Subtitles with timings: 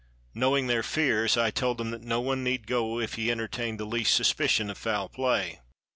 [0.33, 3.85] Knowing their fears, I told them that no one need go if he entertained the
[3.85, 5.59] least suspicion of foul play.